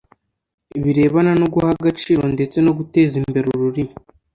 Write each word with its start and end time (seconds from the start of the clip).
birebana 0.83 1.31
no 1.39 1.47
guha 1.53 1.67
agaciro 1.77 2.23
ndetse 2.35 2.57
no 2.65 2.71
guteza 2.77 3.13
imbere 3.21 3.45
ururimi 3.49 3.93